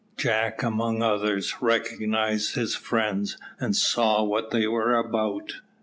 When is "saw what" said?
3.75-4.49